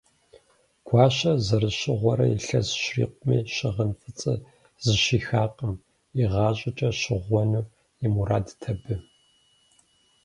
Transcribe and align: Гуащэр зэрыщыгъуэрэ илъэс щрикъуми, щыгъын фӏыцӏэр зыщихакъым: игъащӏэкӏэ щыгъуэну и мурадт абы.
Гуащэр 0.87 1.37
зэрыщыгъуэрэ 1.47 2.25
илъэс 2.35 2.67
щрикъуми, 2.81 3.37
щыгъын 3.55 3.91
фӏыцӏэр 3.99 4.39
зыщихакъым: 4.83 5.75
игъащӏэкӏэ 6.21 6.89
щыгъуэну 6.99 7.63
и 8.05 8.07
мурадт 8.13 8.61
абы. 8.71 8.95